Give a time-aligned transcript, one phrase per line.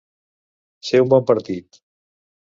[0.89, 1.79] Ser un bon partit.